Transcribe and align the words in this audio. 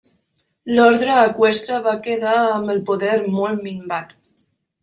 L'orde 0.77 1.11
eqüestre 1.25 1.77
va 1.89 1.93
quedar 2.09 2.33
amb 2.57 2.75
el 2.75 2.81
poder 2.89 3.15
molt 3.37 3.63
minvat. 3.69 4.19